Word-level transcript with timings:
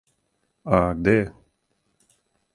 А, 0.77 0.79
где 1.03 1.15
је? 1.19 1.27